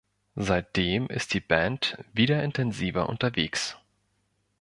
[0.33, 3.77] Seitdem ist die Band wieder intensiver unterwegs.